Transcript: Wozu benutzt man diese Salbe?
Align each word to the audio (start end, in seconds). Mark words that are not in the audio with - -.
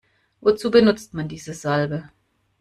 Wozu 0.41 0.71
benutzt 0.71 1.13
man 1.13 1.27
diese 1.27 1.53
Salbe? 1.53 2.09